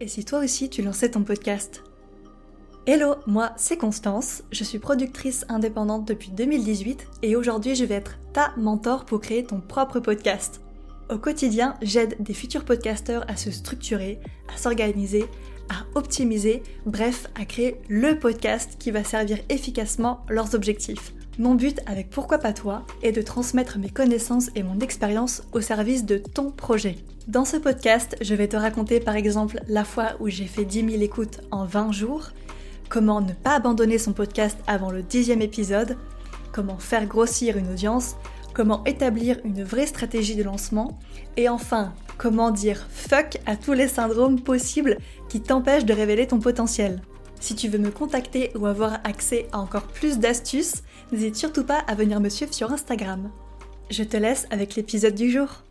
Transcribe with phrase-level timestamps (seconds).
[0.00, 1.82] Et si toi aussi tu lançais ton podcast
[2.86, 8.16] Hello, moi c'est Constance, je suis productrice indépendante depuis 2018 et aujourd'hui je vais être
[8.32, 10.60] ta mentor pour créer ton propre podcast.
[11.10, 14.20] Au quotidien, j'aide des futurs podcasteurs à se structurer,
[14.54, 15.24] à s'organiser,
[15.68, 21.12] à optimiser, bref, à créer le podcast qui va servir efficacement leurs objectifs.
[21.38, 25.60] Mon but avec Pourquoi pas toi est de transmettre mes connaissances et mon expérience au
[25.60, 26.96] service de ton projet.
[27.28, 30.90] Dans ce podcast, je vais te raconter par exemple la fois où j'ai fait 10
[30.90, 32.30] 000 écoutes en 20 jours,
[32.88, 35.96] comment ne pas abandonner son podcast avant le dixième épisode,
[36.50, 38.16] comment faire grossir une audience,
[38.52, 40.98] comment établir une vraie stratégie de lancement,
[41.36, 46.40] et enfin, comment dire fuck à tous les syndromes possibles qui t'empêchent de révéler ton
[46.40, 47.00] potentiel.
[47.40, 51.78] Si tu veux me contacter ou avoir accès à encore plus d'astuces, n'hésite surtout pas
[51.86, 53.30] à venir me suivre sur Instagram.
[53.90, 55.62] Je te laisse avec l'épisode du jour.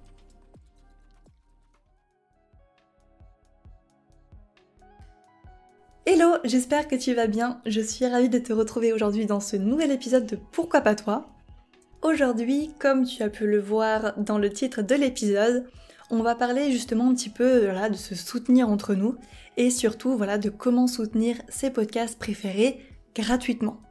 [6.05, 7.59] Hello, j'espère que tu vas bien.
[7.65, 11.27] Je suis ravie de te retrouver aujourd'hui dans ce nouvel épisode de Pourquoi pas toi?
[12.01, 15.67] Aujourd'hui, comme tu as pu le voir dans le titre de l'épisode,
[16.09, 19.15] on va parler justement un petit peu de se soutenir entre nous
[19.57, 22.79] et surtout voilà, de comment soutenir ses podcasts préférés
[23.15, 23.81] gratuitement.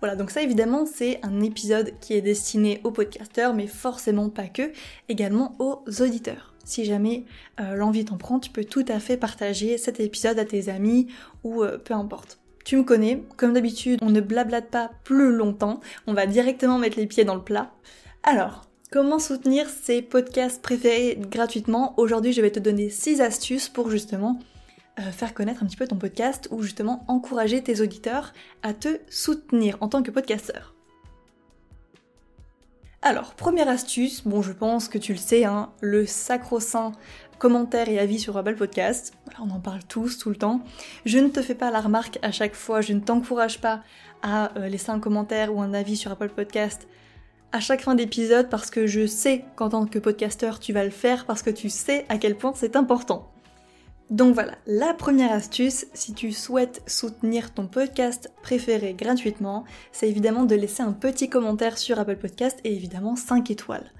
[0.00, 4.48] Voilà, donc ça évidemment c'est un épisode qui est destiné aux podcasteurs, mais forcément pas
[4.48, 4.72] que,
[5.08, 6.54] également aux auditeurs.
[6.64, 7.24] Si jamais
[7.60, 11.08] euh, l'envie t'en prend, tu peux tout à fait partager cet épisode à tes amis
[11.44, 12.38] ou euh, peu importe.
[12.64, 16.96] Tu me connais, comme d'habitude, on ne blablate pas plus longtemps, on va directement mettre
[16.96, 17.72] les pieds dans le plat.
[18.22, 23.90] Alors, comment soutenir ses podcasts préférés gratuitement Aujourd'hui, je vais te donner 6 astuces pour
[23.90, 24.38] justement
[24.98, 29.00] euh, faire connaître un petit peu ton podcast ou justement encourager tes auditeurs à te
[29.08, 30.74] soutenir en tant que podcasteur.
[33.00, 36.92] Alors, première astuce, bon je pense que tu le sais, hein, le sacro-saint
[37.38, 39.14] commentaire et avis sur Apple Podcast.
[39.40, 40.60] on en parle tous tout le temps.
[41.06, 43.82] Je ne te fais pas la remarque à chaque fois, je ne t'encourage pas
[44.22, 46.86] à euh, laisser un commentaire ou un avis sur Apple Podcast
[47.52, 50.90] à chaque fin d'épisode parce que je sais qu'en tant que podcasteur tu vas le
[50.90, 53.30] faire parce que tu sais à quel point c'est important.
[54.10, 60.44] Donc voilà, la première astuce, si tu souhaites soutenir ton podcast préféré gratuitement, c'est évidemment
[60.44, 63.92] de laisser un petit commentaire sur Apple Podcast et évidemment 5 étoiles.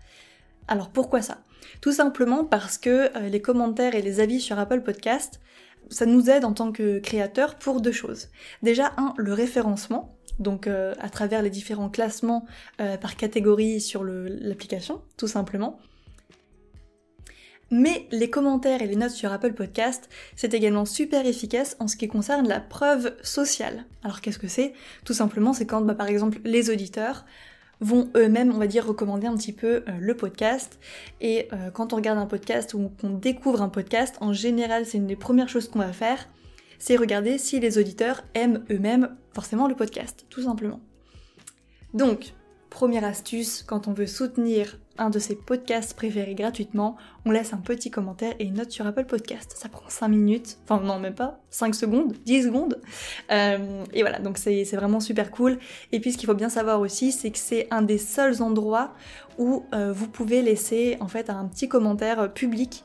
[0.69, 1.39] Alors pourquoi ça?
[1.81, 5.41] Tout simplement parce que euh, les commentaires et les avis sur Apple Podcast,
[5.91, 8.29] ça nous aide en tant que créateur pour deux choses.
[8.63, 12.47] Déjà, un, le référencement, donc euh, à travers les différents classements
[12.81, 15.79] euh, par catégorie sur l'application, tout simplement.
[17.71, 21.97] Mais les commentaires et les notes sur Apple Podcast, c'est également super efficace en ce
[21.97, 23.87] qui concerne la preuve sociale.
[24.05, 24.75] Alors qu'est-ce que c'est?
[25.05, 27.25] Tout simplement, c'est quand bah, par exemple les auditeurs
[27.81, 30.79] vont eux-mêmes, on va dire, recommander un petit peu euh, le podcast.
[31.21, 35.07] Et quand on regarde un podcast ou qu'on découvre un podcast, en général, c'est une
[35.07, 36.29] des premières choses qu'on va faire,
[36.83, 40.81] c'est regarder si les auditeurs aiment eux-mêmes forcément le podcast, tout simplement.
[41.95, 42.35] Donc,
[42.73, 47.59] Première astuce, quand on veut soutenir un de ses podcasts préférés gratuitement, on laisse un
[47.59, 49.53] petit commentaire et une note sur Apple Podcast.
[49.59, 52.81] Ça prend 5 minutes, enfin non même pas, 5 secondes, 10 secondes.
[53.31, 55.59] Euh, et voilà, donc c'est vraiment super cool.
[55.93, 58.95] Et puis ce qu'il faut bien savoir aussi, c'est que c'est un des seuls endroits
[59.37, 62.85] où euh, vous pouvez laisser en fait un petit commentaire public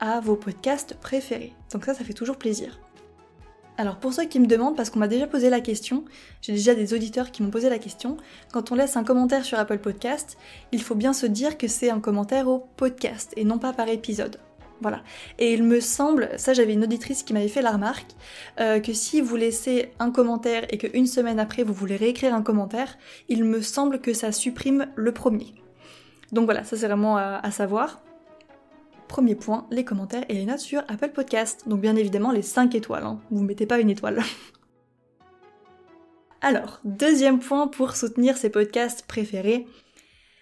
[0.00, 1.54] à vos podcasts préférés.
[1.72, 2.81] Donc ça, ça fait toujours plaisir.
[3.78, 6.04] Alors pour ceux qui me demandent, parce qu'on m'a déjà posé la question,
[6.42, 8.18] j'ai déjà des auditeurs qui m'ont posé la question,
[8.52, 10.36] quand on laisse un commentaire sur Apple Podcast,
[10.72, 13.88] il faut bien se dire que c'est un commentaire au podcast et non pas par
[13.88, 14.38] épisode.
[14.82, 15.02] Voilà.
[15.38, 18.10] Et il me semble, ça j'avais une auditrice qui m'avait fait la remarque,
[18.60, 22.42] euh, que si vous laissez un commentaire et qu'une semaine après vous voulez réécrire un
[22.42, 25.54] commentaire, il me semble que ça supprime le premier.
[26.32, 28.02] Donc voilà, ça c'est vraiment à savoir.
[29.08, 31.68] Premier point, les commentaires et les notes sur Apple Podcast.
[31.68, 33.20] Donc bien évidemment les 5 étoiles, hein.
[33.30, 34.22] vous ne mettez pas une étoile.
[36.40, 39.66] alors, deuxième point pour soutenir ses podcasts préférés.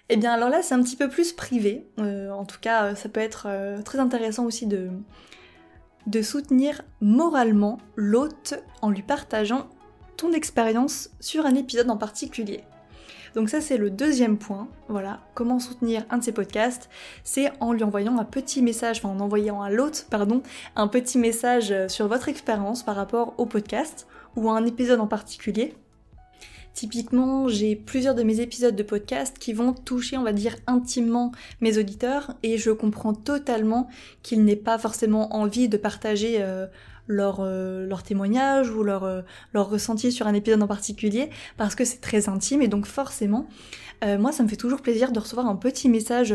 [0.08, 1.86] Eh bien alors là c'est un petit peu plus privé.
[1.98, 4.90] Euh, en tout cas ça peut être euh, très intéressant aussi de
[6.22, 9.68] soutenir moralement l'hôte en lui partageant
[10.16, 12.64] ton expérience sur un épisode en particulier.
[13.34, 16.88] Donc ça c'est le deuxième point, voilà, comment soutenir un de ces podcasts,
[17.24, 20.42] c'est en lui envoyant un petit message, enfin en envoyant à l'autre, pardon,
[20.76, 24.06] un petit message sur votre expérience par rapport au podcast
[24.36, 25.74] ou à un épisode en particulier.
[26.72, 31.32] Typiquement, j'ai plusieurs de mes épisodes de podcast qui vont toucher, on va dire, intimement
[31.60, 33.88] mes auditeurs et je comprends totalement
[34.22, 36.66] qu'ils n'aient pas forcément envie de partager euh,
[37.10, 42.00] leur, leur témoignage ou leur, leur ressenti sur un épisode en particulier parce que c'est
[42.00, 43.48] très intime et donc forcément
[44.18, 46.34] moi ça me fait toujours plaisir de recevoir un petit message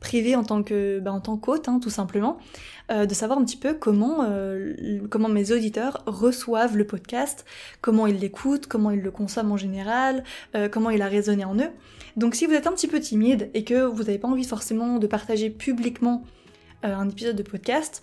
[0.00, 2.38] privé en tant que bah, en tant qu'hôte hein, tout simplement
[2.90, 4.28] de savoir un petit peu comment
[5.08, 7.46] comment mes auditeurs reçoivent le podcast
[7.80, 10.24] comment ils l'écoutent comment ils le consomment en général
[10.70, 11.70] comment il a résonné en eux.
[12.16, 14.98] Donc si vous êtes un petit peu timide et que vous n'avez pas envie forcément
[14.98, 16.24] de partager publiquement
[16.84, 18.02] euh, un épisode de podcast,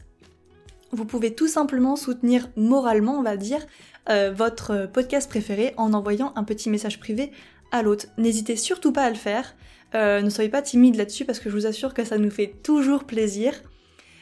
[0.93, 3.65] vous pouvez tout simplement soutenir moralement, on va dire,
[4.09, 7.31] euh, votre podcast préféré en envoyant un petit message privé
[7.71, 8.05] à l'autre.
[8.17, 9.55] N'hésitez surtout pas à le faire.
[9.95, 12.53] Euh, ne soyez pas timide là-dessus parce que je vous assure que ça nous fait
[12.63, 13.53] toujours plaisir.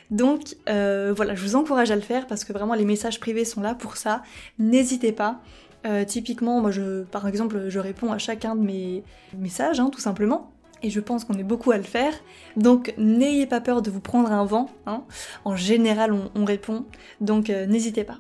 [0.09, 3.61] Donc voilà, je vous encourage à le faire parce que vraiment les messages privés sont
[3.61, 4.23] là pour ça.
[4.59, 5.41] N'hésitez pas.
[5.85, 6.71] Euh, typiquement, moi,
[7.11, 9.03] par exemple, je réponds à chacun de mes
[9.37, 10.51] messages, hein, tout simplement.
[10.83, 12.13] Et je pense qu'on est beaucoup à le faire.
[12.57, 14.69] Donc n'ayez pas peur de vous prendre un vent.
[14.85, 15.03] Hein.
[15.45, 16.85] En général, on, répond.
[17.19, 18.19] Donc euh, n'hésitez pas.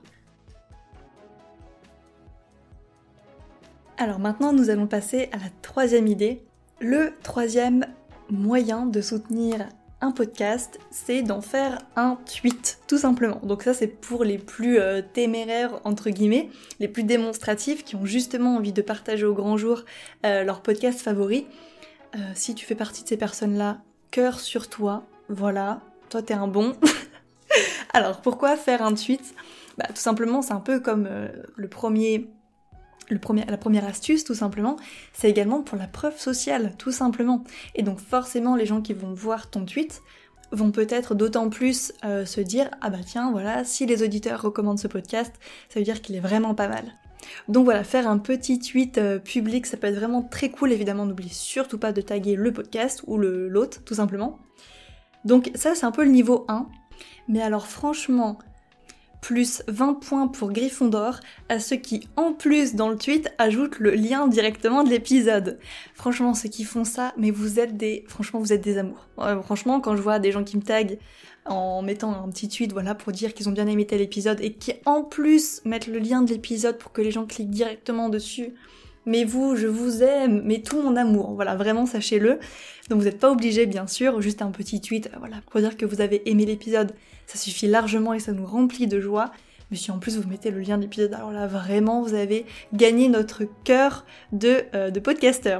[3.97, 6.43] Alors maintenant, nous allons passer à la troisième idée.
[6.79, 7.85] Le troisième
[8.29, 9.67] moyen de soutenir
[10.01, 13.39] un podcast, c'est d'en faire un tweet, tout simplement.
[13.43, 16.49] Donc ça c'est pour les plus euh, téméraires, entre guillemets,
[16.79, 19.83] les plus démonstratifs, qui ont justement envie de partager au grand jour
[20.25, 21.45] euh, leur podcast favori.
[22.15, 23.81] Euh, si tu fais partie de ces personnes-là,
[24.11, 26.75] cœur sur toi, voilà, toi t'es un bon.
[27.93, 29.33] Alors pourquoi faire un tweet?
[29.77, 31.07] Bah, Tout simplement c'est un peu comme
[31.55, 32.27] le premier
[33.09, 34.77] la première astuce, tout simplement,
[35.11, 37.43] c'est également pour la preuve sociale, tout simplement.
[37.75, 40.01] Et donc forcément, les gens qui vont voir ton tweet
[40.51, 44.79] vont peut-être d'autant plus euh, se dire ah bah tiens voilà si les auditeurs recommandent
[44.79, 45.33] ce podcast
[45.69, 46.83] ça veut dire qu'il est vraiment pas mal
[47.47, 51.05] donc voilà faire un petit tweet euh, public ça peut être vraiment très cool évidemment
[51.05, 54.39] n'oublie surtout pas de taguer le podcast ou l'autre tout simplement
[55.25, 56.67] donc ça c'est un peu le niveau 1
[57.27, 58.39] mais alors franchement
[59.21, 63.91] plus 20 points pour Gryffondor à ceux qui, en plus, dans le tweet, ajoutent le
[63.91, 65.59] lien directement de l'épisode.
[65.93, 69.07] Franchement, ceux qui font ça, mais vous êtes des, franchement, vous êtes des amours.
[69.43, 70.97] franchement, quand je vois des gens qui me taguent
[71.45, 74.53] en mettant un petit tweet, voilà, pour dire qu'ils ont bien aimé tel épisode et
[74.53, 78.53] qui, en plus, mettent le lien de l'épisode pour que les gens cliquent directement dessus,
[79.05, 81.33] mais vous, je vous aime, mais tout mon amour.
[81.33, 82.39] Voilà, vraiment, sachez-le.
[82.89, 85.77] Donc vous n'êtes pas obligé, bien sûr, juste un petit tweet, euh, voilà, pour dire
[85.77, 86.93] que vous avez aimé l'épisode.
[87.25, 89.31] Ça suffit largement et ça nous remplit de joie.
[89.71, 92.45] Mais si en plus vous mettez le lien de l'épisode, alors là, vraiment, vous avez
[92.73, 95.01] gagné notre cœur de, euh, de.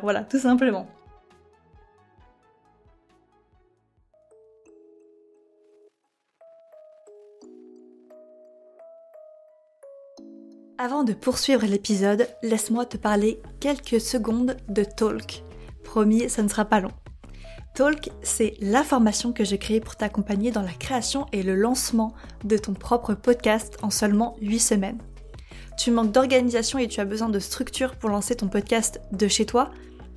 [0.02, 0.88] Voilà, tout simplement.
[10.84, 15.44] Avant de poursuivre l'épisode, laisse-moi te parler quelques secondes de Talk.
[15.84, 16.90] Promis, ça ne sera pas long.
[17.76, 22.16] Talk, c'est la formation que j'ai créée pour t'accompagner dans la création et le lancement
[22.46, 24.98] de ton propre podcast en seulement 8 semaines.
[25.78, 29.46] Tu manques d'organisation et tu as besoin de structure pour lancer ton podcast de chez
[29.46, 29.70] toi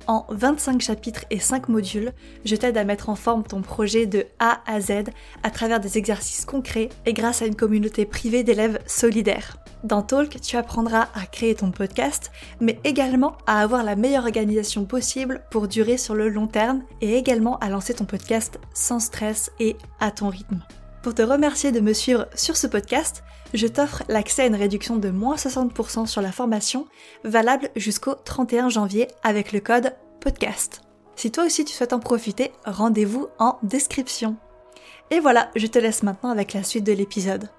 [0.07, 2.13] en 25 chapitres et 5 modules,
[2.43, 5.05] je t'aide à mettre en forme ton projet de A à Z
[5.43, 9.57] à travers des exercices concrets et grâce à une communauté privée d'élèves solidaires.
[9.83, 14.85] Dans Talk, tu apprendras à créer ton podcast, mais également à avoir la meilleure organisation
[14.85, 19.51] possible pour durer sur le long terme et également à lancer ton podcast sans stress
[19.59, 20.63] et à ton rythme.
[21.05, 23.23] Pour te remercier de me suivre sur ce podcast,
[23.53, 26.87] je t'offre l'accès à une réduction de moins 60% sur la formation,
[27.23, 30.81] valable jusqu'au 31 janvier avec le code podcast.
[31.15, 34.35] Si toi aussi tu souhaites en profiter, rendez-vous en description.
[35.11, 37.49] Et voilà, je te laisse maintenant avec la suite de l'épisode.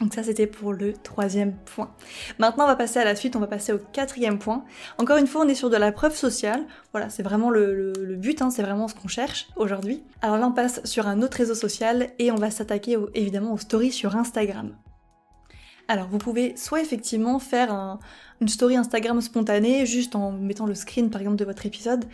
[0.00, 1.92] Donc ça c'était pour le troisième point.
[2.38, 4.64] Maintenant on va passer à la suite, on va passer au quatrième point.
[4.98, 8.40] Encore une fois on est sur de la preuve sociale, voilà c'est vraiment le, but,
[8.40, 10.02] hein, c'est vraiment ce qu'on cherche aujourd'hui.
[10.22, 13.58] Alors là on passe sur un autre réseau social et on va s'attaquer évidemment aux
[13.58, 14.76] stories sur Instagram.
[15.88, 17.98] Alors vous pouvez soit effectivement faire
[18.40, 22.04] une story Instagram spontanée juste en mettant le screen par exemple de votre épisode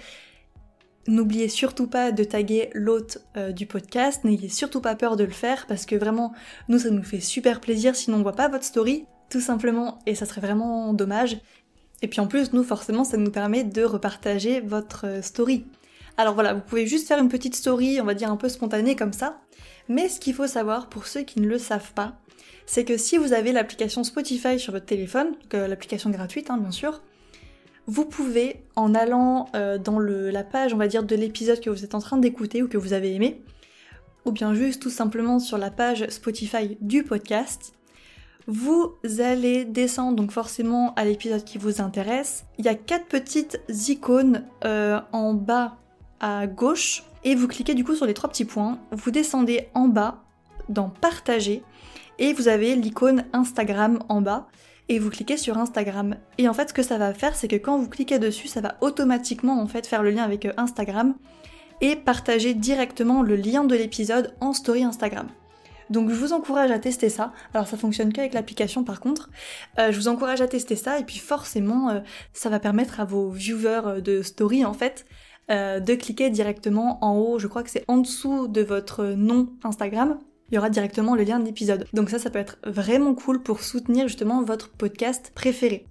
[1.07, 5.31] N'oubliez surtout pas de taguer l'hôte euh, du podcast, n'ayez surtout pas peur de le
[5.31, 6.33] faire parce que vraiment,
[6.69, 10.15] nous ça nous fait super plaisir sinon on voit pas votre story, tout simplement, et
[10.15, 11.39] ça serait vraiment dommage.
[12.01, 15.67] Et puis en plus, nous forcément, ça nous permet de repartager votre euh, story.
[16.17, 18.97] Alors voilà, vous pouvez juste faire une petite story, on va dire un peu spontanée
[18.97, 19.41] comme ça.
[19.89, 22.15] Mais ce qu'il faut savoir pour ceux qui ne le savent pas,
[22.67, 27.03] c'est que si vous avez l'application Spotify sur votre téléphone, l'application gratuite hein, bien sûr,
[27.87, 31.85] vous pouvez, en allant euh, dans la page, on va dire, de l'épisode que vous
[31.85, 33.43] êtes en train d'écouter ou que vous avez aimé,
[34.25, 37.75] ou bien juste tout simplement sur la page Spotify du podcast,
[38.47, 42.45] Vous allez descendre donc forcément à l'épisode qui vous intéresse.
[42.59, 45.77] Il y a quatre petites icônes euh, en bas
[46.21, 48.79] à gauche et vous cliquez du coup sur les trois petits points.
[48.93, 50.23] Vous descendez en bas
[50.69, 51.63] dans partager
[52.19, 54.47] et vous avez l'icône Instagram en bas
[54.89, 56.17] et vous cliquez sur Instagram.
[56.39, 58.61] Et en fait, ce que ça va faire, c'est que quand vous cliquez dessus, ça
[58.61, 61.15] va automatiquement en fait faire le lien avec euh, Instagram
[61.81, 65.29] et partager directement le lien de l'épisode en story Instagram.
[65.91, 67.33] Donc je vous encourage à tester ça.
[67.53, 69.31] Alors ça fonctionne qu'avec l'application par contre.
[69.79, 72.01] Euh, je vous encourage à tester ça et puis forcément euh,
[72.33, 75.05] ça va permettre à vos viewers de story en fait
[75.51, 77.39] de cliquer directement en haut.
[77.39, 80.19] Je crois que c'est en dessous de votre nom Instagram
[80.55, 81.85] il y aura directement le lien de l'épisode.
[81.95, 85.89] Donc ça, ça peut être vraiment cool pour soutenir justement votre podcast préféré.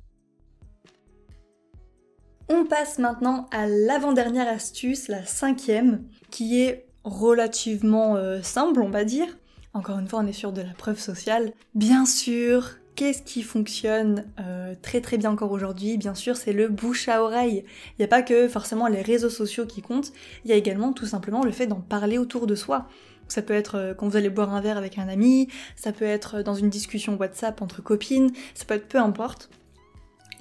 [2.47, 9.03] On passe maintenant à l'avant-dernière astuce, la cinquième, qui est relativement euh, simple, on va
[9.03, 9.27] dire.
[9.73, 11.51] Encore une fois, on est sur de la preuve sociale.
[11.75, 15.97] Bien sûr, qu'est-ce qui fonctionne euh, très très bien encore aujourd'hui?
[15.97, 17.65] Bien sûr, c'est le bouche à oreille.
[17.89, 20.13] Il n'y a pas que forcément les réseaux sociaux qui comptent,
[20.45, 22.87] il y a également tout simplement le fait d'en parler autour de soi.
[23.27, 26.05] Ça peut être euh, quand vous allez boire un verre avec un ami, ça peut
[26.05, 29.49] être dans une discussion WhatsApp entre copines, ça peut être peu importe.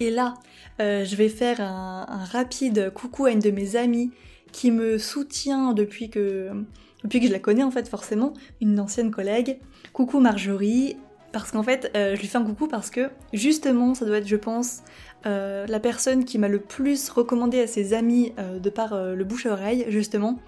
[0.00, 0.34] Et là,
[0.80, 4.10] euh, je vais faire un, rapide coucou à une de mes amies
[4.50, 6.50] qui me soutient depuis que,
[7.04, 9.58] depuis que je la connais en fait forcément, une ancienne collègue.
[9.92, 10.96] Coucou Marjorie,
[11.30, 14.28] parce qu'en fait, euh, je lui fais un coucou parce que justement, ça doit être,
[14.28, 14.82] je pense,
[15.24, 19.52] la personne qui m'a le plus recommandé à ses amis de par le bouche à
[19.52, 20.40] oreille, justement.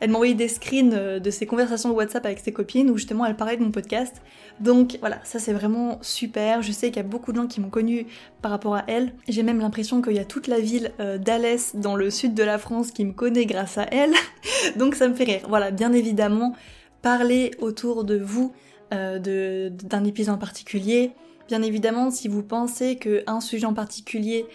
[0.00, 2.96] Elle m'a envoyé des screens euh, de ses conversations de WhatsApp avec ses copines où
[2.96, 4.22] justement elle parlait de mon podcast.
[4.60, 6.62] Donc voilà, ça c'est vraiment super.
[6.62, 8.06] Je sais qu'il y a beaucoup de gens qui m'ont connu
[8.40, 9.12] par rapport à elle.
[9.28, 12.42] J'ai même l'impression qu'il y a toute la ville euh, d'Alès dans le sud de
[12.42, 14.14] la France qui me connaît grâce à elle.
[14.76, 15.42] Donc ça me fait rire.
[15.48, 16.54] Voilà, bien évidemment,
[17.02, 18.52] parler autour de vous
[18.94, 21.12] euh, d'un épisode en particulier.
[21.46, 24.46] Bien évidemment, si vous pensez qu'un sujet en particulier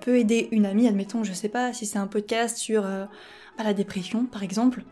[0.00, 2.84] peut aider une amie, admettons, je sais pas, si c'est un podcast sur
[3.58, 4.84] à la dépression, par exemple,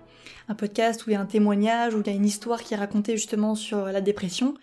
[0.48, 2.74] un podcast où il y a un témoignage, où il y a une histoire qui
[2.74, 4.54] est racontée justement sur la dépression,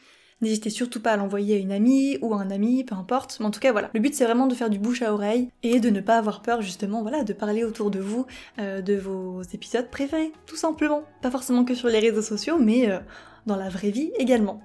[0.41, 3.37] n'hésitez surtout pas à l'envoyer à une amie ou à un ami, peu importe.
[3.39, 3.89] Mais en tout cas, voilà.
[3.93, 6.41] Le but, c'est vraiment de faire du bouche à oreille et de ne pas avoir
[6.41, 8.25] peur, justement, voilà, de parler autour de vous
[8.59, 11.03] euh, de vos épisodes préférés, tout simplement.
[11.21, 12.99] Pas forcément que sur les réseaux sociaux, mais euh,
[13.45, 14.61] dans la vraie vie également.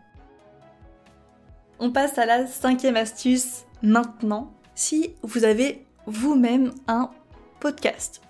[1.78, 4.52] On passe à la cinquième astuce maintenant.
[4.74, 7.10] Si vous avez vous-même un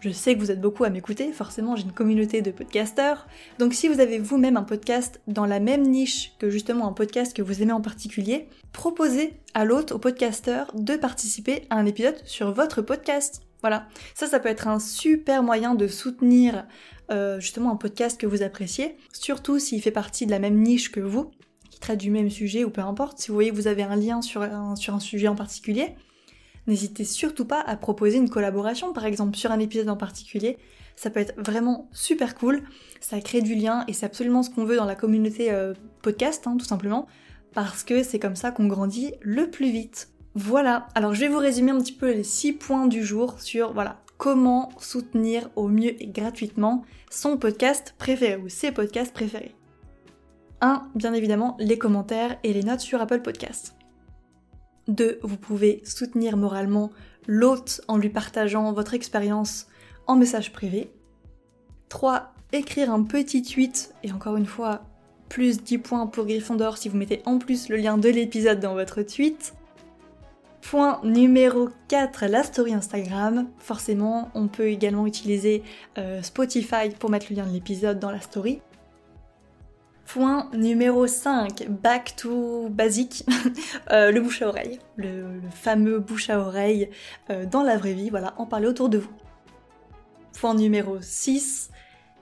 [0.01, 3.27] Je sais que vous êtes beaucoup à m'écouter, forcément j'ai une communauté de podcasteurs.
[3.59, 7.37] Donc si vous avez vous-même un podcast dans la même niche que justement un podcast
[7.37, 12.17] que vous aimez en particulier, proposez à l'autre, au podcasteur, de participer à un épisode
[12.25, 13.43] sur votre podcast.
[13.61, 16.67] Voilà, ça ça peut être un super moyen de soutenir
[17.11, 20.93] euh, justement un podcast que vous appréciez, surtout s'il fait partie de la même niche
[20.93, 21.31] que vous,
[21.71, 23.97] qui traite du même sujet ou peu importe, si vous voyez que vous avez un
[23.97, 25.95] lien sur un sujet en particulier,
[26.67, 30.59] n'hésitez surtout pas à proposer une collaboration, par exemple sur un épisode en particulier.
[30.97, 32.63] Ça peut être vraiment super cool,
[33.01, 36.47] ça crée du lien et c'est absolument ce qu'on veut dans la communauté euh, podcast,
[36.47, 37.07] hein, tout simplement,
[37.53, 40.09] parce que c'est comme ça qu'on grandit le plus vite.
[40.35, 43.73] Voilà, alors je vais vous résumer un petit peu les 6 points du jour sur
[43.73, 49.55] voilà comment soutenir au mieux et gratuitement son podcast préféré ou ses podcasts préférés.
[50.61, 50.91] 1.
[50.95, 53.77] Bien évidemment, les commentaires et les notes sur Apple Podcasts.
[54.89, 55.21] 2.
[55.23, 56.91] Vous pouvez soutenir moralement
[57.27, 59.67] l'hôte en lui partageant votre expérience
[60.07, 60.91] en message privé.
[61.89, 62.33] 3.
[62.53, 64.83] Écrire un petit tweet, et encore une fois,
[65.29, 68.75] plus 10 points pour Gryffondor si vous mettez en plus le lien de l'épisode dans
[68.75, 69.55] votre tweet.
[70.63, 73.49] Point numéro 4, la story Instagram.
[73.59, 75.63] Forcément, on peut également utiliser
[75.99, 78.61] euh, Spotify pour mettre le lien de l'épisode dans la story.
[80.07, 83.25] Point numéro 5, back to basic,
[83.91, 86.91] euh, le bouche à oreille, le, fameux bouche à oreille
[87.31, 89.11] euh, dans la vraie vie, voilà, en parler autour de vous.
[90.39, 91.71] Point numéro 6,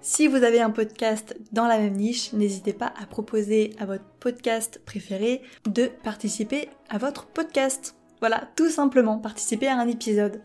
[0.00, 4.04] si vous avez un podcast dans la même niche, n'hésitez pas à proposer à votre
[4.20, 7.96] podcast préféré de participer à votre podcast.
[8.20, 10.42] Voilà, tout simplement, participer à un épisode.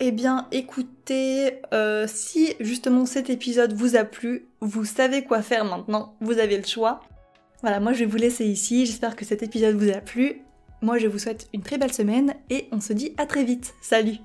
[0.00, 5.64] Eh bien, écoutez, euh, si justement cet épisode vous a plu, vous savez quoi faire
[5.64, 7.00] maintenant, vous avez le choix.
[7.62, 10.42] Voilà, moi je vais vous laisser ici, j'espère que cet épisode vous a plu.
[10.82, 13.74] Moi je vous souhaite une très belle semaine et on se dit à très vite.
[13.82, 14.18] Salut